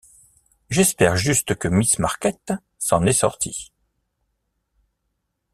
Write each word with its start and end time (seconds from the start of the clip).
J’espère 0.71 1.15
juste 1.15 1.53
que 1.53 1.67
Miss 1.67 1.99
Marquet 1.99 2.35
s’en 2.79 3.05
est 3.05 3.13
sortie. 3.13 3.71